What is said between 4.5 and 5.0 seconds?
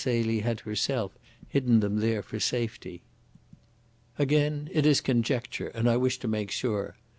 it is